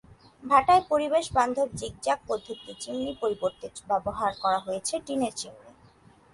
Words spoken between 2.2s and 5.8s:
পদ্ধতির চিমনির পরিবর্তে ব্যবহার করা হয়েছে টিনের চিমনি।